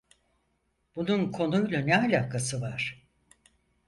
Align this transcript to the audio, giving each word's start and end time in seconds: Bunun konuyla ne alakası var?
Bunun 0.95 1.31
konuyla 1.31 1.81
ne 1.81 1.97
alakası 1.99 2.61
var? 2.61 3.07